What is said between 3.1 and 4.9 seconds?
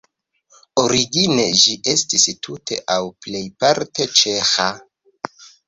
plejparte ĉeĥa.